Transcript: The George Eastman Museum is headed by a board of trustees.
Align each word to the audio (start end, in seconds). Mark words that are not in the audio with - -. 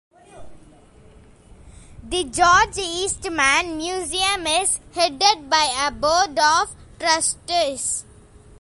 The 2.03 2.23
George 2.23 2.77
Eastman 2.79 3.77
Museum 3.77 4.47
is 4.47 4.79
headed 4.95 5.47
by 5.47 5.85
a 5.87 5.91
board 5.91 6.39
of 6.39 6.75
trustees. 6.97 8.03